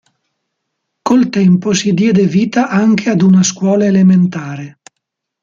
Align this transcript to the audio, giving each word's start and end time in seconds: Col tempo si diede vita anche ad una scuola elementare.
Col 1.07 1.29
tempo 1.29 1.73
si 1.73 1.93
diede 1.93 2.25
vita 2.25 2.69
anche 2.69 3.11
ad 3.11 3.21
una 3.21 3.43
scuola 3.43 3.85
elementare. 3.85 4.79